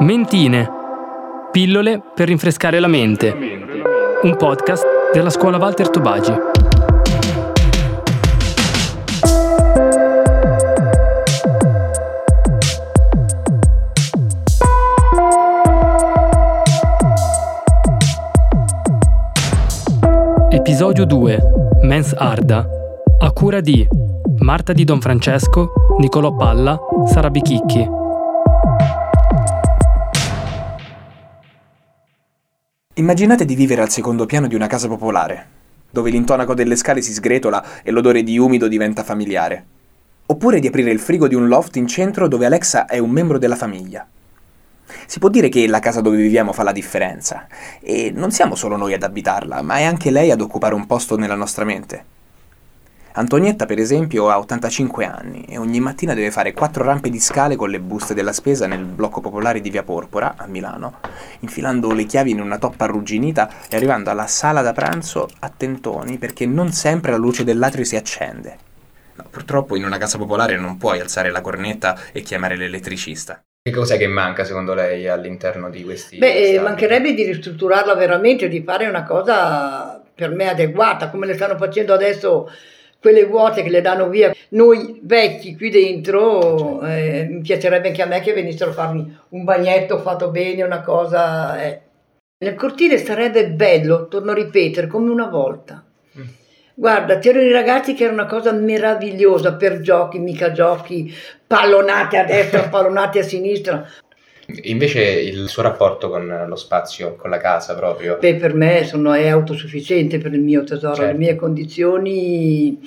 Mentine. 0.00 0.70
Pillole 1.50 2.02
per 2.14 2.26
rinfrescare 2.26 2.80
la 2.80 2.88
mente. 2.88 3.32
Un 4.22 4.36
podcast 4.36 4.84
della 5.12 5.30
scuola 5.30 5.56
Walter 5.56 5.88
Tobagi. 5.88 6.34
Episodio 20.50 21.04
2. 21.04 21.38
Mens 21.82 22.12
Arda. 22.12 22.66
A 23.18 23.30
cura 23.30 23.60
di 23.60 23.86
Marta 24.38 24.72
di 24.72 24.84
Don 24.84 25.00
Francesco, 25.00 25.72
Nicolò 25.98 26.34
Palla, 26.34 26.78
Sara 27.06 27.30
Bichicchi. 27.30 28.03
Immaginate 32.96 33.44
di 33.44 33.56
vivere 33.56 33.82
al 33.82 33.90
secondo 33.90 34.24
piano 34.24 34.46
di 34.46 34.54
una 34.54 34.68
casa 34.68 34.86
popolare, 34.86 35.46
dove 35.90 36.10
l'intonaco 36.10 36.54
delle 36.54 36.76
scale 36.76 37.02
si 37.02 37.12
sgretola 37.12 37.82
e 37.82 37.90
l'odore 37.90 38.22
di 38.22 38.38
umido 38.38 38.68
diventa 38.68 39.02
familiare. 39.02 39.64
Oppure 40.26 40.60
di 40.60 40.68
aprire 40.68 40.92
il 40.92 41.00
frigo 41.00 41.26
di 41.26 41.34
un 41.34 41.48
loft 41.48 41.74
in 41.74 41.88
centro 41.88 42.28
dove 42.28 42.46
Alexa 42.46 42.86
è 42.86 42.98
un 42.98 43.10
membro 43.10 43.38
della 43.38 43.56
famiglia. 43.56 44.06
Si 45.06 45.18
può 45.18 45.28
dire 45.28 45.48
che 45.48 45.66
la 45.66 45.80
casa 45.80 46.02
dove 46.02 46.18
viviamo 46.18 46.52
fa 46.52 46.62
la 46.62 46.70
differenza, 46.70 47.48
e 47.80 48.12
non 48.14 48.30
siamo 48.30 48.54
solo 48.54 48.76
noi 48.76 48.94
ad 48.94 49.02
abitarla, 49.02 49.60
ma 49.62 49.78
è 49.78 49.82
anche 49.82 50.12
lei 50.12 50.30
ad 50.30 50.40
occupare 50.40 50.76
un 50.76 50.86
posto 50.86 51.16
nella 51.16 51.34
nostra 51.34 51.64
mente. 51.64 52.04
Antonietta, 53.16 53.64
per 53.64 53.78
esempio, 53.78 54.28
ha 54.28 54.40
85 54.40 55.04
anni 55.04 55.44
e 55.48 55.56
ogni 55.56 55.78
mattina 55.78 56.14
deve 56.14 56.32
fare 56.32 56.52
quattro 56.52 56.82
rampe 56.82 57.10
di 57.10 57.20
scale 57.20 57.54
con 57.54 57.70
le 57.70 57.78
buste 57.78 58.12
della 58.12 58.32
spesa 58.32 58.66
nel 58.66 58.84
blocco 58.84 59.20
popolare 59.20 59.60
di 59.60 59.70
Via 59.70 59.84
Porpora, 59.84 60.34
a 60.36 60.48
Milano, 60.48 60.98
infilando 61.38 61.92
le 61.92 62.06
chiavi 62.06 62.32
in 62.32 62.40
una 62.40 62.58
toppa 62.58 62.86
arrugginita 62.86 63.48
e 63.68 63.76
arrivando 63.76 64.10
alla 64.10 64.26
sala 64.26 64.62
da 64.62 64.72
pranzo 64.72 65.28
a 65.38 65.48
tentoni 65.48 66.18
perché 66.18 66.44
non 66.44 66.72
sempre 66.72 67.12
la 67.12 67.16
luce 67.16 67.44
dell'atrio 67.44 67.84
si 67.84 67.94
accende. 67.94 68.58
No, 69.14 69.26
purtroppo 69.30 69.76
in 69.76 69.84
una 69.84 69.98
casa 69.98 70.18
popolare 70.18 70.56
non 70.56 70.76
puoi 70.76 70.98
alzare 70.98 71.30
la 71.30 71.40
cornetta 71.40 71.96
e 72.10 72.22
chiamare 72.22 72.56
l'elettricista. 72.56 73.40
Che 73.62 73.70
cos'è 73.70 73.96
che 73.96 74.08
manca 74.08 74.42
secondo 74.42 74.74
lei 74.74 75.06
all'interno 75.06 75.70
di 75.70 75.84
questi... 75.84 76.18
Beh, 76.18 76.54
eh, 76.54 76.58
mancherebbe 76.58 77.14
di 77.14 77.22
ristrutturarla 77.22 77.94
veramente, 77.94 78.48
di 78.48 78.64
fare 78.64 78.88
una 78.88 79.04
cosa 79.04 80.02
per 80.12 80.30
me 80.30 80.48
adeguata, 80.48 81.10
come 81.10 81.26
le 81.26 81.34
stanno 81.34 81.56
facendo 81.56 81.94
adesso 81.94 82.50
quelle 83.04 83.26
vuote 83.26 83.62
che 83.62 83.68
le 83.68 83.82
danno 83.82 84.08
via 84.08 84.34
noi 84.50 84.98
vecchi 85.02 85.54
qui 85.54 85.68
dentro 85.68 86.80
eh, 86.80 87.26
mi 87.28 87.42
piacerebbe 87.42 87.88
anche 87.88 88.00
a 88.00 88.06
me 88.06 88.20
che 88.20 88.32
venissero 88.32 88.70
a 88.70 88.72
farmi 88.72 89.14
un 89.28 89.44
bagnetto 89.44 89.98
fatto 89.98 90.30
bene 90.30 90.62
una 90.62 90.80
cosa 90.80 91.62
eh. 91.62 91.80
nel 92.38 92.54
cortile 92.54 92.96
sarebbe 92.96 93.50
bello 93.50 94.08
torno 94.08 94.30
a 94.30 94.34
ripetere 94.34 94.86
come 94.86 95.10
una 95.10 95.26
volta 95.26 95.84
mm. 96.18 96.22
guarda 96.72 97.18
c'erano 97.18 97.44
i 97.44 97.52
ragazzi 97.52 97.92
che 97.92 98.04
era 98.04 98.12
una 98.14 98.24
cosa 98.24 98.52
meravigliosa 98.52 99.52
per 99.52 99.82
giochi 99.82 100.18
mica 100.18 100.52
giochi 100.52 101.14
pallonate 101.46 102.16
a 102.16 102.24
destra 102.24 102.68
pallonate 102.72 103.18
a 103.18 103.22
sinistra 103.22 103.86
Invece 104.64 105.02
il 105.02 105.48
suo 105.48 105.62
rapporto 105.62 106.10
con 106.10 106.44
lo 106.46 106.56
spazio, 106.56 107.16
con 107.16 107.30
la 107.30 107.38
casa 107.38 107.74
proprio? 107.74 108.18
Beh, 108.20 108.34
per 108.36 108.54
me 108.54 108.84
sono, 108.84 109.12
è 109.14 109.28
autosufficiente 109.28 110.18
per 110.18 110.34
il 110.34 110.40
mio 110.40 110.64
tesoro. 110.64 110.94
Certo. 110.96 111.12
Le 111.12 111.18
mie 111.18 111.34
condizioni 111.34 112.78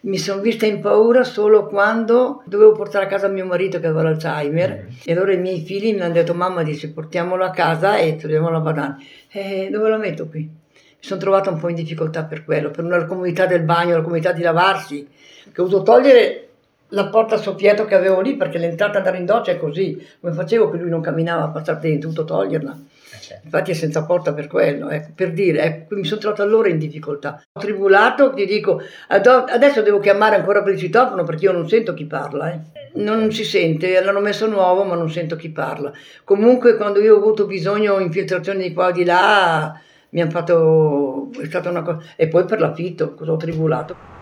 mi 0.00 0.18
sono 0.18 0.42
vista 0.42 0.66
in 0.66 0.80
paura 0.80 1.24
solo 1.24 1.66
quando 1.66 2.42
dovevo 2.44 2.72
portare 2.72 3.06
a 3.06 3.08
casa 3.08 3.28
mio 3.28 3.46
marito 3.46 3.80
che 3.80 3.86
aveva 3.86 4.02
l'Alzheimer 4.02 4.70
mm. 4.70 4.94
e 5.04 5.12
allora 5.12 5.32
i 5.32 5.38
miei 5.38 5.60
figli 5.60 5.94
mi 5.94 6.00
hanno 6.02 6.12
detto 6.12 6.34
mamma 6.34 6.62
dice 6.62 6.90
portiamolo 6.90 7.44
a 7.44 7.50
casa 7.50 7.96
e 7.96 8.16
troviamo 8.16 8.50
la 8.50 8.60
banana. 8.60 8.98
E 9.30 9.68
dove 9.70 9.88
la 9.88 9.96
metto 9.96 10.28
qui? 10.28 10.40
Mi 10.40 11.02
sono 11.12 11.20
trovata 11.20 11.50
un 11.50 11.58
po' 11.58 11.68
in 11.68 11.76
difficoltà 11.76 12.24
per 12.24 12.44
quello, 12.44 12.70
per 12.70 12.84
una 12.84 13.04
comodità 13.04 13.46
del 13.46 13.62
bagno, 13.62 13.96
la 13.96 14.02
comodità 14.02 14.32
di 14.32 14.42
lavarsi, 14.42 15.08
che 15.52 15.60
ho 15.60 15.66
dovuto 15.66 15.92
togliere 15.92 16.45
la 16.88 17.06
porta 17.08 17.36
soffietto 17.36 17.84
che 17.84 17.94
avevo 17.94 18.20
lì 18.20 18.36
perché 18.36 18.58
l'entrata 18.58 18.98
andare 18.98 19.18
in 19.18 19.24
doccia 19.24 19.52
è 19.52 19.58
così. 19.58 20.04
Come 20.20 20.34
facevo 20.34 20.70
che 20.70 20.76
lui 20.76 20.90
non 20.90 21.00
camminava 21.00 21.44
a 21.44 21.48
passare 21.48 21.80
dentro 21.80 22.10
dovuto 22.10 22.24
toglierla. 22.34 22.78
Eh, 23.12 23.20
certo. 23.20 23.44
infatti 23.44 23.70
è 23.70 23.74
senza 23.74 24.04
porta 24.04 24.32
per 24.32 24.48
quello 24.48 24.90
ecco, 24.90 25.12
per 25.14 25.32
dire 25.32 25.62
ecco, 25.62 25.94
mi 25.94 26.04
sono 26.04 26.20
trovato 26.20 26.42
allora 26.42 26.68
in 26.68 26.78
difficoltà. 26.78 27.40
Ho 27.52 27.60
tribulato 27.60 28.32
ti 28.32 28.46
dico 28.46 28.80
adesso 29.08 29.82
devo 29.82 30.00
chiamare 30.00 30.36
ancora 30.36 30.62
per 30.62 30.72
il 30.74 30.78
citofono 30.78 31.22
perché 31.24 31.44
io 31.44 31.52
non 31.52 31.68
sento 31.68 31.94
chi 31.94 32.04
parla 32.04 32.52
eh. 32.52 32.60
non 32.94 33.30
si 33.30 33.44
sente 33.44 34.00
l'hanno 34.02 34.20
messo 34.20 34.48
nuovo 34.48 34.84
ma 34.84 34.96
non 34.96 35.10
sento 35.10 35.36
chi 35.36 35.50
parla. 35.50 35.92
Comunque 36.24 36.76
quando 36.76 37.00
io 37.00 37.14
ho 37.14 37.18
avuto 37.18 37.46
bisogno 37.46 38.00
infiltrazioni 38.00 38.68
di 38.68 38.72
qua 38.72 38.88
o 38.88 38.92
di 38.92 39.04
là 39.04 39.80
mi 40.10 40.20
hanno 40.20 40.30
fatto 40.30 41.30
è 41.40 41.46
stata 41.46 41.70
una 41.70 41.82
cosa 41.82 42.00
e 42.16 42.28
poi 42.28 42.44
per 42.44 42.60
l'affitto 42.60 43.14
cosa 43.14 43.32
ho 43.32 43.36
tribulato 43.36 44.15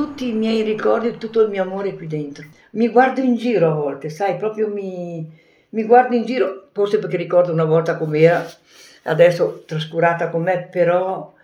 tutti 0.00 0.28
i 0.28 0.32
miei 0.32 0.62
ricordi, 0.62 1.18
tutto 1.18 1.42
il 1.42 1.50
mio 1.50 1.62
amore 1.62 1.94
qui 1.94 2.06
dentro. 2.06 2.46
Mi 2.70 2.88
guardo 2.88 3.20
in 3.20 3.36
giro 3.36 3.70
a 3.70 3.74
volte, 3.74 4.08
sai, 4.08 4.38
proprio 4.38 4.68
mi, 4.68 5.30
mi 5.70 5.84
guardo 5.84 6.16
in 6.16 6.24
giro, 6.24 6.68
forse 6.72 6.98
perché 6.98 7.18
ricordo 7.18 7.52
una 7.52 7.64
volta 7.64 7.98
com'era, 7.98 8.50
adesso 9.02 9.62
trascurata 9.66 10.30
con 10.30 10.42
me, 10.42 10.68
però 10.70 11.34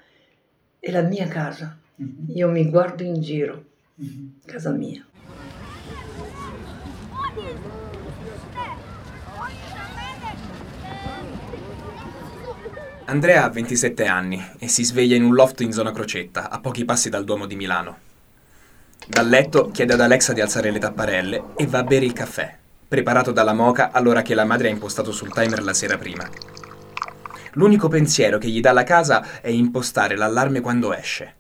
è 0.79 0.91
la 0.91 1.03
mia 1.03 1.29
casa. 1.29 1.77
Mm-hmm. 2.03 2.37
Io 2.37 2.49
mi 2.49 2.71
guardo 2.71 3.03
in 3.03 3.21
giro, 3.21 3.63
mm-hmm. 4.03 4.27
casa 4.47 4.71
mia. 4.71 5.05
Andrea 13.05 13.45
ha 13.45 13.51
27 13.51 14.07
anni 14.07 14.43
e 14.59 14.67
si 14.67 14.83
sveglia 14.83 15.15
in 15.15 15.25
un 15.25 15.35
loft 15.35 15.61
in 15.61 15.73
zona 15.73 15.93
Crocetta, 15.93 16.49
a 16.49 16.59
pochi 16.59 16.87
passi 16.87 17.11
dal 17.11 17.25
Duomo 17.25 17.45
di 17.45 17.55
Milano. 17.55 18.06
Dal 19.09 19.29
letto 19.29 19.71
chiede 19.71 19.93
ad 19.93 20.01
Alexa 20.01 20.33
di 20.33 20.41
alzare 20.41 20.73
le 20.73 20.81
tapparelle 20.81 21.45
e 21.57 21.67
va 21.69 21.79
a 21.79 21.85
bere 21.85 22.05
il 22.05 22.13
caffè, 22.13 22.57
preparato 22.89 23.31
dalla 23.31 23.53
moca 23.53 23.91
all'ora 23.93 24.21
che 24.21 24.35
la 24.35 24.45
madre 24.45 24.67
ha 24.67 24.73
impostato 24.73 25.13
sul 25.13 25.33
timer 25.33 25.63
la 25.63 25.73
sera 25.73 25.97
prima. 25.97 26.29
L'unico 27.53 27.87
pensiero 27.87 28.39
che 28.39 28.49
gli 28.49 28.61
dà 28.61 28.73
la 28.73 28.83
casa 28.83 29.41
è 29.41 29.49
impostare 29.49 30.17
l'allarme 30.17 30.61
quando 30.61 30.93
esce. 30.93 31.35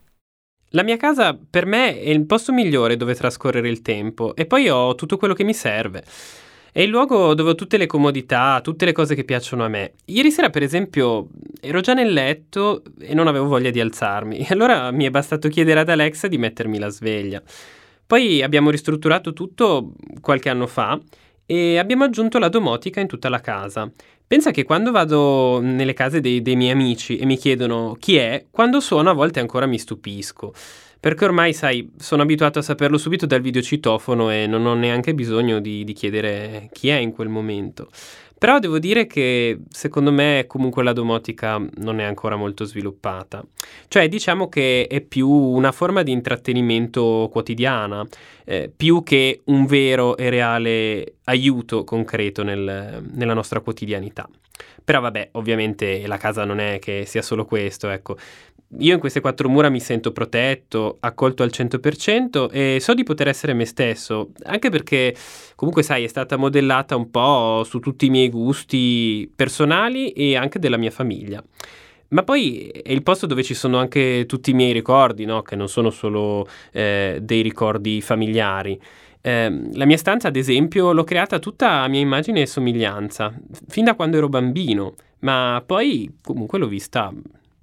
La 0.71 0.85
mia 0.85 0.97
casa 0.97 1.37
per 1.37 1.67
me 1.67 1.99
è 2.01 2.09
il 2.09 2.25
posto 2.25 2.53
migliore 2.53 2.97
dove 2.97 3.17
trascorrere 3.17 3.69
il 3.69 3.83
tempo 3.83 4.37
e 4.37 4.47
poi 4.47 4.69
ho 4.69 4.95
tutto 4.95 5.17
quello 5.17 5.35
che 5.35 5.45
mi 5.45 5.55
serve. 5.55 6.05
È 6.77 6.83
il 6.83 6.91
luogo 6.91 7.33
dove 7.33 7.53
ho 7.53 7.55
tutte 7.55 7.79
le 7.79 7.87
comodità, 7.87 8.61
tutte 8.63 8.85
le 8.85 8.93
cose 8.93 9.15
che 9.15 9.25
piacciono 9.25 9.65
a 9.65 9.69
me. 9.69 9.95
Ieri 10.05 10.31
sera, 10.31 10.51
per 10.51 10.63
esempio, 10.63 11.29
ero 11.63 11.81
già 11.81 11.95
nel 11.95 12.13
letto 12.13 12.83
e 13.01 13.15
non 13.15 13.29
avevo 13.29 13.47
voglia 13.47 13.71
di 13.71 13.81
alzarmi. 13.81 14.45
Allora 14.53 14.91
mi 14.91 15.07
è 15.07 15.11
bastato 15.11 15.49
chiedere 15.49 15.81
ad 15.81 15.89
Alexa 15.89 16.29
di 16.29 16.37
mettermi 16.37 16.79
la 16.79 16.91
sveglia. 16.91 17.43
Poi 18.07 18.43
abbiamo 18.43 18.69
ristrutturato 18.69 19.33
tutto 19.33 19.93
qualche 20.21 20.51
anno 20.51 20.67
fa 20.67 21.01
e 21.47 21.79
abbiamo 21.79 22.05
aggiunto 22.05 22.39
la 22.39 22.51
domotica 22.51 23.01
in 23.01 23.07
tutta 23.07 23.31
la 23.31 23.41
casa. 23.41 23.91
Pensa 24.27 24.51
che 24.51 24.65
quando 24.65 24.91
vado 24.91 25.61
nelle 25.63 25.95
case 25.95 26.21
dei, 26.21 26.43
dei 26.43 26.57
miei 26.57 26.73
amici 26.73 27.17
e 27.17 27.25
mi 27.25 27.39
chiedono 27.39 27.97
chi 27.99 28.17
è, 28.17 28.45
quando 28.51 28.81
suono 28.81 29.09
a 29.09 29.15
volte 29.15 29.41
ancora 29.41 29.65
mi 29.65 29.79
stupisco 29.79 30.53
perché 31.07 31.25
ormai, 31.25 31.53
sai, 31.53 31.89
sono 31.99 32.23
abituato 32.23 32.59
a 32.59 32.63
saperlo 32.63 32.99
subito 32.99 33.27
dal 33.27 33.41
videocitofono 33.41 34.33
e 34.33 34.49
non 34.49 34.67
ho 34.67 34.75
neanche 34.75 35.15
bisogno 35.15 35.61
di, 35.61 35.85
di 35.85 35.93
chiedere 35.93 36.69
chi 36.73 36.89
è 36.89 36.97
in 36.97 37.13
quel 37.13 37.29
momento. 37.29 37.91
Però 38.37 38.59
devo 38.59 38.81
dire 38.81 39.07
che 39.07 39.61
secondo 39.69 40.11
me 40.11 40.47
comunque 40.49 40.83
la 40.83 40.93
domotica 40.93 41.65
non 41.77 42.01
è 42.01 42.03
ancora 42.03 42.35
molto 42.35 42.65
sviluppata. 42.65 43.45
Cioè 43.87 44.09
diciamo 44.09 44.49
che 44.49 44.89
è 44.89 45.01
più 45.01 45.29
una 45.29 45.71
forma 45.71 46.03
di 46.03 46.11
intrattenimento 46.11 47.29
quotidiana, 47.31 48.05
eh, 48.45 48.69
più 48.77 49.05
che 49.05 49.43
un 49.45 49.65
vero 49.65 50.17
e 50.17 50.29
reale 50.29 51.19
aiuto 51.27 51.85
concreto 51.85 52.43
nel, 52.43 53.01
nella 53.13 53.35
nostra 53.35 53.61
quotidianità. 53.61 54.29
Però 54.83 55.01
vabbè, 55.01 55.29
ovviamente 55.33 56.05
la 56.09 56.17
casa 56.17 56.45
non 56.45 56.59
è 56.59 56.81
che 56.81 57.05
sia 57.07 57.23
solo 57.23 57.45
questo, 57.45 57.91
ecco 57.91 58.17
io 58.79 58.95
in 58.95 59.01
queste 59.01 59.21
quattro 59.21 59.49
mura 59.49 59.69
mi 59.69 59.81
sento 59.81 60.13
protetto, 60.13 60.97
accolto 61.01 61.43
al 61.43 61.51
100% 61.53 62.51
e 62.51 62.79
so 62.81 62.95
di 62.95 63.05
poter 63.05 63.29
essere 63.29 63.55
me 63.55 63.65
stesso, 63.65 64.33
anche 64.43 64.71
perché 64.71 65.15
comunque 65.55 65.83
sai 65.83 66.05
è 66.05 66.09
stata 66.09 66.37
modellata 66.37 66.97
un 66.97 67.11
po' 67.11 67.63
su 67.65 67.79
tutti 67.79 68.07
i 68.07 68.11
miei 68.11 68.29
gusti 68.29 69.31
personali 69.35 70.11
e 70.11 70.37
anche 70.37 70.59
della 70.59 70.77
mia 70.77 70.91
famiglia. 70.91 71.43
Ma 72.09 72.23
poi 72.23 72.69
è 72.69 72.93
il 72.93 73.03
posto 73.03 73.27
dove 73.27 73.43
ci 73.43 73.55
sono 73.55 73.79
anche 73.79 74.27
tutti 74.27 74.51
i 74.51 74.55
miei 74.55 74.73
ricordi, 74.73 75.25
no? 75.25 75.43
che 75.43 75.57
non 75.57 75.69
sono 75.69 75.91
solo 75.91 76.47
eh, 76.73 77.19
dei 77.21 77.43
ricordi 77.43 78.01
familiari. 78.01 78.81
Eh, 79.21 79.71
la 79.73 79.87
mia 79.87 79.97
stanza, 79.97 80.29
ad 80.29 80.37
esempio, 80.37 80.93
l'ho 80.93 81.03
creata 81.03 81.41
tutta 81.41 81.81
a 81.81 81.89
mia 81.89 82.01
immagine 82.01 82.43
e 82.43 82.47
somiglianza, 82.47 83.35
fin 83.69 83.85
da 83.85 83.95
quando 83.95 84.19
ero 84.19 84.29
bambino, 84.29 84.95
ma 85.21 85.63
poi 85.67 86.17
comunque 86.23 86.59
l'ho 86.61 86.69
vista 86.69 87.13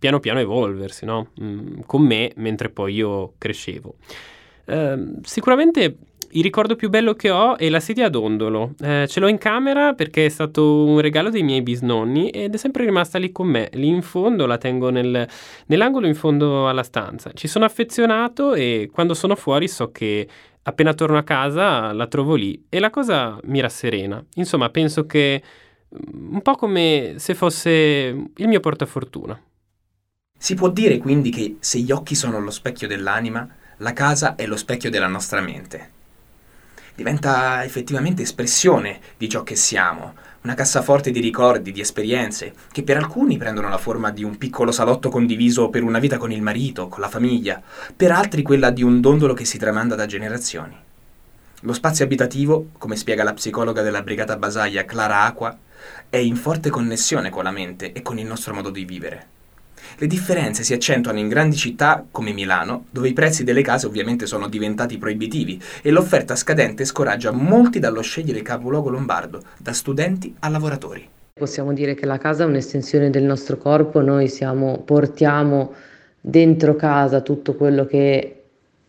piano 0.04 0.20
piano 0.20 0.42
evolversi, 0.42 1.06
no? 1.06 1.30
mm, 1.42 1.80
con 1.86 2.02
me 2.02 2.34
mentre 2.36 2.68
poi 2.68 2.96
io 2.96 3.36
crescevo. 3.38 3.96
Uh, 4.66 5.20
sicuramente 5.24 5.96
il 6.32 6.44
ricordo 6.44 6.76
più 6.76 6.90
bello 6.90 7.14
che 7.14 7.30
ho 7.30 7.56
è 7.58 7.70
la 7.70 7.80
sedia 7.80 8.08
a 8.08 8.10
dondolo. 8.10 8.74
Eh, 8.82 9.06
ce 9.08 9.22
l'ho 9.22 9.28
in 9.28 9.38
camera 9.38 9.94
perché 9.94 10.26
è 10.26 10.30
stato 10.30 10.84
un 10.84 11.00
regalo 11.00 11.30
dei 11.30 11.44
miei 11.44 11.62
bisnonni 11.62 12.32
ed 12.32 12.54
è 12.54 12.58
sempre 12.58 12.84
rimasta 12.84 13.18
lì 13.18 13.32
con 13.32 13.48
me. 13.48 13.70
Lì 13.74 13.88
in 13.88 14.02
fondo 14.02 14.46
la 14.46 14.58
tengo 14.58 14.90
nel, 14.90 15.26
nell'angolo 15.68 16.08
in 16.08 16.16
fondo 16.16 16.68
alla 16.68 16.84
stanza. 16.84 17.32
Ci 17.34 17.48
sono 17.48 17.64
affezionato 17.64 18.56
e 18.56 18.90
quando 18.92 19.14
sono 19.14 19.36
fuori 19.36 19.70
so 19.70 19.92
che 19.92 20.28
appena 20.64 20.94
torno 20.94 21.18
a 21.18 21.24
casa 21.24 21.94
la 21.94 22.08
trovo 22.08 22.36
lì 22.36 22.66
e 22.68 22.80
la 22.80 22.90
cosa 22.90 23.38
mi 23.44 23.62
rasserena. 23.62 24.22
Insomma, 24.36 24.70
penso 24.70 25.06
che 25.06 25.42
mm, 25.96 26.34
un 26.34 26.42
po' 26.42 26.56
come 26.56 27.14
se 27.18 27.36
fosse 27.36 27.72
il 28.36 28.48
mio 28.48 28.60
portafortuna. 28.60 29.40
Si 30.44 30.56
può 30.56 30.68
dire 30.68 30.98
quindi 30.98 31.30
che 31.30 31.56
se 31.62 31.80
gli 31.80 31.90
occhi 31.90 32.16
sono 32.16 32.42
lo 32.42 32.52
specchio 32.52 32.86
dell'anima, 32.86 33.48
la 33.78 33.94
casa 33.94 34.36
è 34.36 34.46
lo 34.46 34.58
specchio 34.58 34.90
della 34.90 35.08
nostra 35.08 35.40
mente 35.40 35.92
diventa 36.96 37.64
effettivamente 37.64 38.22
espressione 38.22 39.00
di 39.18 39.28
ciò 39.28 39.42
che 39.42 39.56
siamo, 39.56 40.14
una 40.42 40.54
cassaforte 40.54 41.12
di 41.12 41.22
ricordi, 41.22 41.72
di 41.72 41.80
esperienze, 41.80 42.54
che 42.72 42.84
per 42.84 42.98
alcuni 42.98 43.38
prendono 43.38 43.70
la 43.70 43.78
forma 43.78 44.12
di 44.12 44.24
un 44.24 44.38
piccolo 44.38 44.72
salotto 44.72 45.10
condiviso 45.10 45.70
per 45.70 45.82
una 45.82 46.00
vita 46.00 46.18
con 46.18 46.32
il 46.32 46.42
marito, 46.42 46.90
con 46.90 47.00
la 47.00 47.10
famiglia, 47.10 47.62
per 47.96 48.12
altri 48.12 48.42
quella 48.42 48.70
di 48.70 48.84
un 48.84 49.00
dondolo 49.00 49.34
che 49.34 49.46
si 49.46 49.58
tramanda 49.58 49.96
da 49.96 50.06
generazioni. 50.06 50.76
Lo 51.62 51.74
spazio 51.74 52.04
abitativo, 52.04 52.72
come 52.78 52.98
spiega 52.98 53.24
la 53.24 53.34
psicologa 53.34 53.82
della 53.82 54.04
brigata 54.04 54.36
Basaglia 54.36 54.84
Clara 54.86 55.22
Acqua, 55.22 55.58
è 56.10 56.18
in 56.18 56.36
forte 56.36 56.70
connessione 56.70 57.30
con 57.30 57.46
la 57.46 57.52
mente 57.52 57.94
e 57.94 58.02
con 58.02 58.20
il 58.20 58.28
nostro 58.28 58.54
modo 58.54 58.70
di 58.70 58.86
vivere. 58.86 59.28
Le 59.98 60.08
differenze 60.08 60.64
si 60.64 60.74
accentuano 60.74 61.20
in 61.20 61.28
grandi 61.28 61.56
città 61.56 62.06
come 62.10 62.32
Milano, 62.32 62.86
dove 62.90 63.10
i 63.10 63.14
prezzi 63.14 63.44
delle 63.44 63.62
case 63.62 63.86
ovviamente 63.86 64.26
sono 64.26 64.48
diventati 64.48 64.98
proibitivi 64.98 65.62
e 65.82 65.92
l'offerta 65.92 66.36
scadente 66.36 66.86
scoraggia 66.86 67.32
molti 67.32 67.80
dallo 67.80 68.02
scegliere 68.02 68.40
il 68.40 68.44
capoluogo 68.44 68.90
lombardo, 68.90 69.42
da 69.58 69.74
studenti 69.74 70.36
a 70.40 70.50
lavoratori. 70.50 71.08
Possiamo 71.34 71.74
dire 71.74 71.96
che 71.96 72.06
la 72.06 72.18
casa 72.18 72.44
è 72.44 72.48
un'estensione 72.48 73.10
del 73.10 73.24
nostro 73.24 73.58
corpo, 73.58 74.02
noi 74.02 74.28
siamo, 74.28 74.80
portiamo 74.80 75.74
dentro 76.20 76.76
casa 76.76 77.22
tutto 77.22 77.56
quello 77.56 77.86
che 77.86 78.44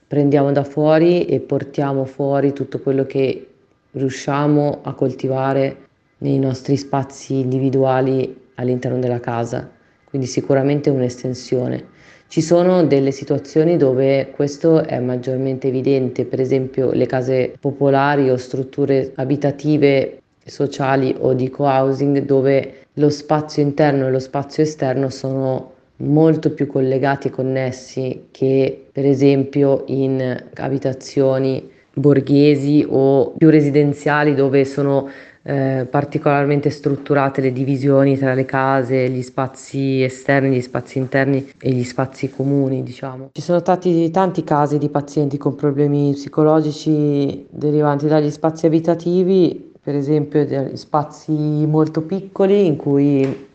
prendiamo 0.07 0.53
da 0.53 0.63
fuori 0.63 1.25
e 1.25 1.41
portiamo 1.41 2.05
fuori 2.05 2.53
tutto 2.53 2.79
quello 2.81 3.07
che 3.07 3.49
riusciamo 3.93 4.81
a 4.83 4.93
coltivare 4.93 5.89
nei 6.19 6.39
nostri 6.39 6.77
spazi 6.77 7.39
individuali 7.39 8.43
all'interno 8.55 8.99
della 8.99 9.21
casa 9.21 9.74
quindi 10.15 10.31
sicuramente 10.31 10.91
un'estensione. 10.91 11.87
Ci 12.29 12.41
sono 12.41 12.85
delle 12.85 13.11
situazioni 13.11 13.77
dove 13.77 14.31
questo 14.31 14.85
è 14.85 15.01
maggiormente 15.01 15.67
evidente, 15.67 16.25
per 16.25 16.41
esempio 16.41 16.93
le 16.93 17.07
case 17.07 17.57
popolari 17.59 18.31
o 18.31 18.37
strutture 18.37 19.11
abitative 19.17 20.21
sociali 20.47 21.17
o 21.19 21.33
di 21.33 21.51
co-housing 21.51 22.21
dove 22.21 22.87
lo 22.93 23.11
spazio 23.11 23.61
interno 23.61 24.07
e 24.07 24.13
lo 24.13 24.21
spazio 24.21 24.63
esterno 24.63 25.11
sono 25.11 25.73
molto 25.97 26.53
più 26.53 26.69
collegati 26.69 27.27
e 27.27 27.31
connessi 27.33 28.27
che 28.31 28.87
per 28.93 29.07
esempio 29.07 29.83
in 29.87 30.45
abitazioni 30.55 31.73
borghesi 31.93 32.87
o 32.89 33.33
più 33.37 33.51
residenziali 33.51 34.37
dove 34.37 34.65
sono 34.65 35.09
eh, 35.47 35.87
particolarmente 35.91 36.71
strutturate 36.71 37.43
le 37.43 37.53
divisioni 37.53 38.17
tra 38.17 38.33
le 38.33 38.47
case, 38.47 39.11
gli 39.11 39.21
spazi 39.21 40.03
esterni, 40.03 40.57
gli 40.57 40.63
spazi 40.63 40.97
interni 40.99 41.53
e 41.61 41.71
gli 41.71 41.85
spazi 41.85 42.31
comuni, 42.31 42.83
diciamo. 42.83 43.29
Ci 43.33 43.43
sono 43.43 43.59
stati 43.59 44.11
tanti 44.11 44.43
casi 44.43 44.79
di 44.79 44.89
pazienti 44.89 45.37
con 45.37 45.55
problemi 45.55 46.13
psicologici 46.13 47.47
derivanti 47.51 48.07
dagli 48.07 48.31
spazi 48.31 48.65
abitativi, 48.65 49.73
per 49.83 49.95
esempio 49.95 50.75
spazi 50.77 51.33
molto 51.33 52.01
piccoli 52.01 52.65
in 52.65 52.77
cui 52.77 53.49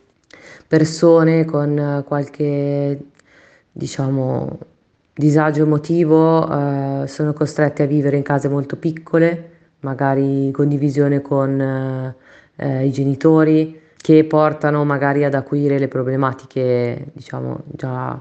persone 0.68 1.46
con 1.46 2.04
qualche 2.06 3.00
diciamo 3.72 4.60
disagio 5.12 5.64
emotivo 5.64 6.48
eh, 6.48 7.08
sono 7.08 7.34
costrette 7.34 7.84
a 7.84 7.86
vivere 7.88 8.16
in 8.16 8.24
case 8.24 8.48
molto 8.48 8.76
piccole 8.76 9.49
magari 9.82 10.52
condivisione 10.52 11.22
con 11.22 12.16
eh, 12.56 12.86
i 12.86 12.92
genitori 12.92 13.80
che 13.96 14.24
portano 14.26 14.86
magari 14.86 15.24
ad 15.24 15.34
acuire 15.34 15.78
le 15.78 15.88
problematiche 15.88 17.08
diciamo 17.14 17.64
già 17.66 18.20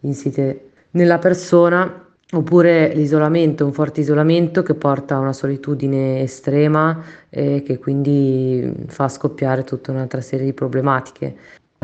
insite 0.00 0.70
nella 0.92 1.18
persona 1.18 2.06
oppure 2.30 2.94
l'isolamento, 2.94 3.64
un 3.64 3.72
forte 3.72 4.00
isolamento 4.00 4.62
che 4.62 4.74
porta 4.74 5.16
a 5.16 5.18
una 5.18 5.32
solitudine 5.32 6.20
estrema 6.20 7.02
e 7.30 7.62
che 7.62 7.78
quindi 7.78 8.70
fa 8.88 9.08
scoppiare 9.08 9.64
tutta 9.64 9.92
un'altra 9.92 10.20
serie 10.20 10.44
di 10.44 10.52
problematiche. 10.52 11.36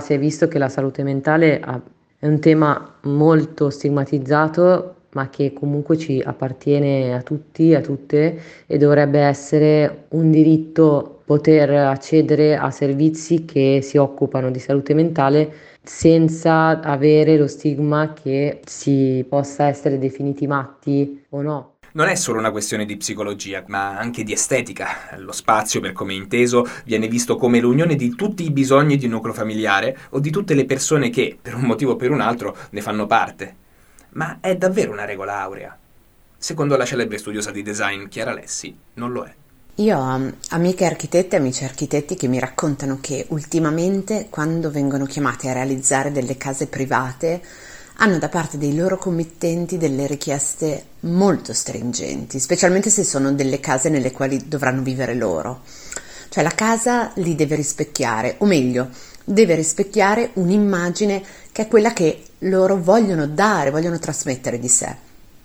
Si 0.03 0.13
è 0.13 0.19
visto 0.19 0.49
che 0.49 0.59
la 0.59 0.69
salute 0.69 1.03
mentale 1.03 1.61
è 2.19 2.27
un 2.27 2.41
tema 2.41 2.97
molto 3.03 3.71
stigmatizzato 3.71 4.97
ma 5.15 5.29
che 5.29 5.53
comunque 5.53 5.97
ci 5.97 6.23
appartiene 6.25 7.15
a 7.15 7.23
tutti, 7.23 7.75
a 7.75 7.81
tutte 7.81 8.41
e 8.67 8.79
dovrebbe 8.79 9.19
essere 9.19 10.05
un 10.11 10.31
diritto 10.31 11.23
poter 11.25 11.71
accedere 11.71 12.57
a 12.57 12.71
servizi 12.71 13.45
che 13.45 13.81
si 13.83 13.97
occupano 13.97 14.51
di 14.51 14.59
salute 14.59 14.95
mentale 14.95 15.53
senza 15.83 16.81
avere 16.81 17.37
lo 17.37 17.47
stigma 17.47 18.13
che 18.13 18.61
si 18.65 19.25
possa 19.29 19.67
essere 19.67 19.99
definiti 19.99 20.47
matti 20.47 21.25
o 21.31 21.43
no. 21.43 21.73
Non 21.93 22.09
è 22.09 22.17
solo 22.17 22.41
una 22.41 22.51
questione 22.51 22.87
di 22.87 22.97
psicologia, 22.97 23.63
ma 23.69 23.97
anche 23.97 24.25
di 24.25 24.33
estetica. 24.33 25.17
Lo 25.19 25.31
spazio, 25.31 25.79
per 25.79 25.93
come 25.93 26.13
inteso, 26.13 26.67
viene 26.85 27.07
visto 27.07 27.37
come 27.37 27.61
l'unione 27.61 27.95
di 27.95 28.17
tutti 28.17 28.45
i 28.45 28.51
bisogni 28.51 28.97
di 28.97 29.05
un 29.05 29.13
nucleo 29.13 29.33
familiare 29.33 29.97
o 30.11 30.19
di 30.19 30.31
tutte 30.31 30.55
le 30.55 30.65
persone 30.65 31.09
che, 31.11 31.39
per 31.41 31.55
un 31.55 31.63
motivo 31.63 31.93
o 31.93 31.97
per 31.97 32.11
un 32.11 32.21
altro, 32.21 32.57
ne 32.71 32.81
fanno 32.81 33.07
parte. 33.07 33.63
Ma 34.15 34.39
è 34.41 34.57
davvero 34.57 34.93
una 34.93 35.05
regola 35.05 35.41
aurea? 35.41 35.77
Secondo 36.39 36.77
la 36.77 36.85
celebre 36.85 37.19
studiosa 37.19 37.51
di 37.51 37.63
design 37.63 38.07
Chiara 38.07 38.33
Lessi, 38.33 38.77
non 38.95 39.13
lo 39.13 39.25
è. 39.25 39.35
Io 39.77 39.99
ho 39.99 40.33
amiche 40.51 40.85
architette 40.85 41.35
e 41.35 41.39
amici 41.41 41.65
architetti 41.65 42.15
che 42.15 42.29
mi 42.29 42.39
raccontano 42.39 42.99
che 43.01 43.27
ultimamente 43.31 44.29
quando 44.31 44.71
vengono 44.71 45.05
chiamati 45.05 45.49
a 45.49 45.53
realizzare 45.53 46.13
delle 46.13 46.37
case 46.37 46.69
private 46.69 47.43
hanno 47.97 48.19
da 48.19 48.29
parte 48.29 48.57
dei 48.57 48.77
loro 48.77 48.99
committenti 48.99 49.79
delle 49.79 50.07
richieste 50.07 50.85
molto 51.01 51.53
stringenti, 51.53 52.39
specialmente 52.39 52.91
se 52.91 53.03
sono 53.03 53.33
delle 53.33 53.59
case 53.59 53.89
nelle 53.89 54.13
quali 54.13 54.47
dovranno 54.47 54.83
vivere 54.83 55.15
loro. 55.15 55.63
Cioè 56.29 56.45
la 56.45 56.51
casa 56.51 57.11
li 57.17 57.35
deve 57.35 57.57
rispecchiare, 57.57 58.37
o 58.39 58.47
meglio, 58.47 58.91
deve 59.25 59.55
rispecchiare 59.57 60.31
un'immagine 60.35 61.23
che 61.51 61.63
è 61.63 61.69
quella 61.69 61.93
che 61.93 62.24
loro 62.45 62.77
vogliono 62.77 63.27
dare, 63.27 63.71
vogliono 63.71 63.99
trasmettere 63.99 64.59
di 64.59 64.69
sé. 64.69 64.97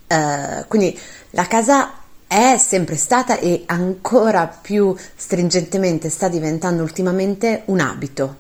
Uh, 0.08 0.66
quindi 0.68 0.98
la 1.32 1.46
casa 1.46 1.94
è 2.26 2.58
sempre 2.60 2.96
stata 2.96 3.40
e 3.40 3.64
ancora 3.66 4.46
più 4.48 4.96
stringentemente 5.16 6.10
sta 6.10 6.28
diventando 6.28 6.84
ultimamente 6.84 7.64
un 7.66 7.80
abito. 7.80 8.38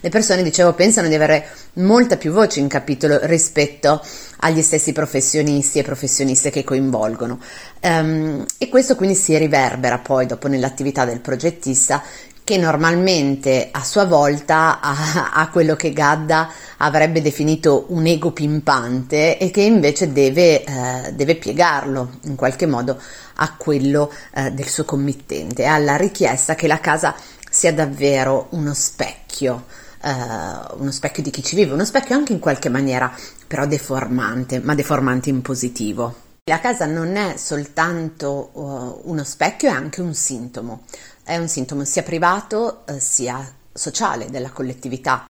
Le 0.00 0.08
persone, 0.10 0.42
dicevo, 0.42 0.74
pensano 0.74 1.08
di 1.08 1.14
avere 1.14 1.46
molta 1.74 2.16
più 2.16 2.32
voce 2.32 2.60
in 2.60 2.68
capitolo 2.68 3.18
rispetto 3.22 4.02
agli 4.40 4.60
stessi 4.60 4.92
professionisti 4.92 5.78
e 5.78 5.82
professioniste 5.82 6.50
che 6.50 6.64
coinvolgono. 6.64 7.40
Um, 7.80 8.44
e 8.58 8.68
questo 8.68 8.94
quindi 8.94 9.14
si 9.14 9.36
riverbera 9.38 9.98
poi 9.98 10.26
dopo 10.26 10.48
nell'attività 10.48 11.06
del 11.06 11.20
progettista 11.20 12.02
che 12.50 12.56
normalmente 12.56 13.68
a 13.70 13.84
sua 13.84 14.06
volta 14.06 14.80
ha, 14.80 15.30
ha, 15.34 15.48
quello 15.50 15.76
che 15.76 15.92
Gadda 15.92 16.50
avrebbe 16.78 17.22
definito 17.22 17.84
un 17.90 18.06
ego 18.06 18.32
pimpante 18.32 19.38
e 19.38 19.52
che 19.52 19.60
invece 19.60 20.10
deve, 20.10 20.64
eh, 20.64 21.12
deve 21.12 21.36
piegarlo 21.36 22.18
in 22.22 22.34
qualche 22.34 22.66
modo 22.66 23.00
a 23.34 23.54
quello 23.56 24.12
eh, 24.34 24.50
del 24.50 24.66
suo 24.66 24.84
committente, 24.84 25.64
alla 25.64 25.94
richiesta 25.94 26.56
che 26.56 26.66
la 26.66 26.80
casa 26.80 27.14
sia 27.48 27.72
davvero 27.72 28.48
uno 28.50 28.74
specchio. 28.74 29.66
Uh, 30.02 30.80
uno 30.80 30.90
specchio 30.92 31.22
di 31.22 31.28
chi 31.28 31.42
ci 31.42 31.54
vive, 31.54 31.74
uno 31.74 31.84
specchio 31.84 32.16
anche 32.16 32.32
in 32.32 32.38
qualche 32.38 32.70
maniera 32.70 33.14
però 33.46 33.66
deformante, 33.66 34.58
ma 34.58 34.74
deformante 34.74 35.28
in 35.28 35.42
positivo. 35.42 36.28
La 36.44 36.58
casa 36.58 36.86
non 36.86 37.16
è 37.16 37.36
soltanto 37.36 38.50
uh, 38.54 39.10
uno 39.10 39.22
specchio, 39.24 39.68
è 39.68 39.72
anche 39.72 40.00
un 40.00 40.14
sintomo 40.14 40.84
è 41.30 41.36
un 41.36 41.46
sintomo 41.46 41.84
sia 41.84 42.02
privato 42.02 42.84
eh, 42.86 42.98
sia 42.98 43.54
sociale 43.72 44.30
della 44.30 44.50
collettività. 44.50 45.26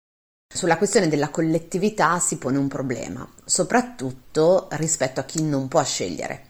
Sulla 0.52 0.78
questione 0.78 1.10
della 1.10 1.28
collettività 1.28 2.20
si 2.20 2.38
pone 2.38 2.58
un 2.58 2.70
problema, 2.70 3.30
soprattutto 3.44 4.70
rispetto 4.72 5.20
a 5.20 5.26
chi 5.26 5.44
non 5.44 5.68
può 5.68 5.84
scegliere. 5.84 6.46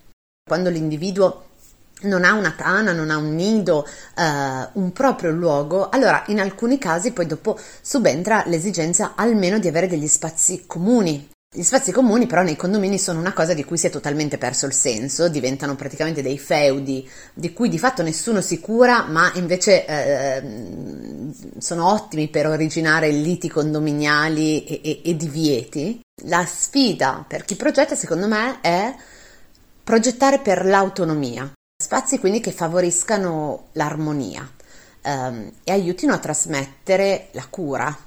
Quando 0.48 0.70
l'individuo 0.70 1.46
non 2.02 2.26
ha 2.26 2.34
una 2.34 2.52
tana, 2.52 2.92
non 2.92 3.10
ha 3.10 3.18
un 3.18 3.34
nido, 3.34 3.88
eh, 4.16 4.70
un 4.74 4.92
proprio 4.94 5.32
luogo, 5.32 5.90
allora 5.90 6.24
in 6.28 6.40
alcuni 6.40 6.78
casi 6.78 7.12
poi 7.12 7.26
dopo 7.26 7.60
subentra 7.82 8.44
l'esigenza 8.46 9.14
almeno 9.16 9.58
di 9.58 9.68
avere 9.68 9.88
degli 9.88 10.08
spazi 10.08 10.68
comuni 10.68 11.28
Gli 11.52 11.64
spazi 11.64 11.92
comuni 11.92 12.28
però 12.28 12.44
nei 12.44 12.56
condomini 12.56 13.00
sono 13.00 13.18
una 13.18 13.34
cosa 13.34 13.56
di 13.56 13.64
cui 13.64 13.76
si 13.76 13.88
è 13.88 13.90
totalmente 13.90 14.38
perso 14.38 14.68
il 14.68 14.74
senso, 14.74 15.30
diventano 15.30 15.76
praticamente 15.76 16.22
dei 16.22 16.38
feudi 16.38 17.10
di 17.34 17.54
cui 17.54 17.70
di 17.70 17.80
fatto 17.80 18.04
nessuno 18.04 18.40
si 18.40 18.60
cura, 18.60 19.06
ma 19.08 19.32
invece 19.34 19.84
eh, 19.88 20.44
sono 21.58 21.92
ottimi 21.92 22.28
per 22.28 22.46
originare 22.46 23.10
liti 23.10 23.50
condominiali 23.50 24.64
e, 24.64 24.82
e, 24.84 25.02
e 25.04 25.16
divieti. 25.16 26.00
La 26.26 26.46
sfida 26.46 27.26
per 27.28 27.46
chi 27.46 27.56
progetta 27.56 27.96
secondo 27.96 28.28
me 28.28 28.62
è 28.62 28.94
progettare 29.84 30.38
per 30.38 30.64
l'autonomia, 30.64 31.52
spazi 31.82 32.20
quindi 32.20 32.42
che 32.42 32.52
favoriscano 32.52 33.70
l'armonia 33.72 34.48
ehm, 35.02 35.52
e 35.64 35.72
aiutino 35.72 36.14
a 36.14 36.20
trasmettere 36.20 37.30
la 37.32 37.48
cura 37.50 37.98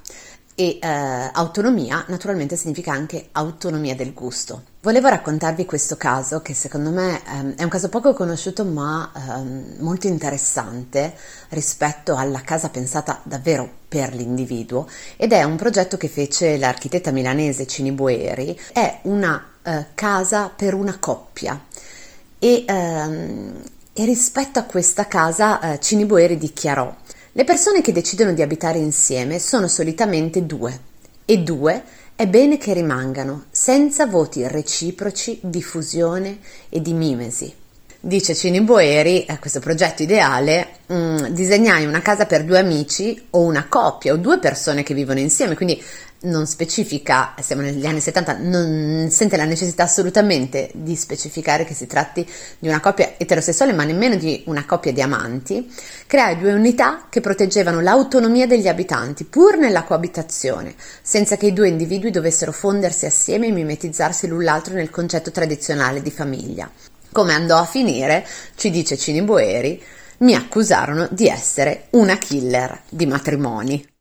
e 0.54 0.78
eh, 0.80 0.88
autonomia 1.32 2.04
naturalmente 2.08 2.56
significa 2.56 2.92
anche 2.92 3.28
autonomia 3.32 3.94
del 3.94 4.12
gusto. 4.12 4.62
Volevo 4.82 5.08
raccontarvi 5.08 5.64
questo 5.64 5.96
caso 5.96 6.42
che 6.42 6.54
secondo 6.54 6.90
me 6.90 7.20
ehm, 7.24 7.54
è 7.54 7.62
un 7.62 7.68
caso 7.68 7.88
poco 7.88 8.12
conosciuto 8.12 8.64
ma 8.64 9.10
ehm, 9.14 9.76
molto 9.78 10.08
interessante 10.08 11.14
rispetto 11.50 12.16
alla 12.16 12.40
casa 12.40 12.68
pensata 12.68 13.20
davvero 13.22 13.68
per 13.88 14.14
l'individuo 14.14 14.88
ed 15.16 15.32
è 15.32 15.42
un 15.42 15.56
progetto 15.56 15.96
che 15.96 16.08
fece 16.08 16.58
l'architetta 16.58 17.10
milanese 17.12 17.66
Cini 17.66 17.92
Boeri, 17.92 18.58
è 18.72 19.00
una 19.02 19.50
eh, 19.62 19.86
casa 19.94 20.50
per 20.54 20.74
una 20.74 20.98
coppia 20.98 21.60
e, 22.38 22.64
ehm, 22.66 23.62
e 23.92 24.04
rispetto 24.04 24.58
a 24.58 24.64
questa 24.64 25.06
casa 25.06 25.60
eh, 25.60 25.80
Cini 25.80 26.04
Boeri 26.06 26.36
dichiarò 26.38 26.92
le 27.34 27.44
persone 27.44 27.80
che 27.80 27.92
decidono 27.92 28.34
di 28.34 28.42
abitare 28.42 28.78
insieme 28.78 29.38
sono 29.38 29.66
solitamente 29.66 30.44
due 30.44 30.78
e 31.24 31.38
due 31.38 31.82
è 32.14 32.26
bene 32.26 32.58
che 32.58 32.74
rimangano 32.74 33.46
senza 33.50 34.06
voti 34.06 34.46
reciproci 34.46 35.38
di 35.42 35.62
fusione 35.62 36.40
e 36.68 36.82
di 36.82 36.92
mimesi. 36.92 37.50
Dice 37.98 38.34
Cini 38.34 38.60
Boeri, 38.60 39.24
a 39.28 39.38
questo 39.38 39.60
progetto 39.60 40.02
ideale, 40.02 40.80
mh, 40.86 40.94
mm, 40.94 41.24
disegnai 41.28 41.86
una 41.86 42.02
casa 42.02 42.26
per 42.26 42.44
due 42.44 42.58
amici 42.58 43.28
o 43.30 43.40
una 43.40 43.66
coppia 43.66 44.12
o 44.12 44.16
due 44.16 44.38
persone 44.38 44.82
che 44.82 44.92
vivono 44.92 45.20
insieme, 45.20 45.54
quindi 45.54 45.82
non 46.22 46.46
specifica, 46.46 47.34
siamo 47.40 47.62
negli 47.62 47.86
anni 47.86 48.00
70, 48.00 48.38
non 48.38 49.08
sente 49.10 49.36
la 49.36 49.44
necessità 49.44 49.84
assolutamente 49.84 50.70
di 50.74 50.94
specificare 50.96 51.64
che 51.64 51.74
si 51.74 51.86
tratti 51.86 52.28
di 52.58 52.68
una 52.68 52.80
coppia 52.80 53.14
eterosessuale, 53.16 53.72
ma 53.72 53.84
nemmeno 53.84 54.16
di 54.16 54.42
una 54.46 54.64
coppia 54.64 54.92
di 54.92 55.02
amanti, 55.02 55.72
creai 56.06 56.38
due 56.38 56.52
unità 56.52 57.06
che 57.08 57.20
proteggevano 57.20 57.80
l'autonomia 57.80 58.46
degli 58.46 58.68
abitanti, 58.68 59.24
pur 59.24 59.56
nella 59.56 59.82
coabitazione, 59.82 60.74
senza 61.02 61.36
che 61.36 61.46
i 61.46 61.52
due 61.52 61.68
individui 61.68 62.10
dovessero 62.10 62.52
fondersi 62.52 63.06
assieme 63.06 63.48
e 63.48 63.52
mimetizzarsi 63.52 64.26
l'un 64.26 64.44
l'altro 64.44 64.74
nel 64.74 64.90
concetto 64.90 65.30
tradizionale 65.30 66.02
di 66.02 66.10
famiglia. 66.10 66.70
Come 67.10 67.34
andò 67.34 67.58
a 67.58 67.66
finire, 67.66 68.26
ci 68.54 68.70
dice 68.70 68.96
Cini 68.96 69.22
Boeri, 69.22 69.82
mi 70.18 70.34
accusarono 70.34 71.08
di 71.10 71.26
essere 71.26 71.88
una 71.90 72.16
killer 72.16 72.82
di 72.88 73.06
matrimoni. 73.06 73.91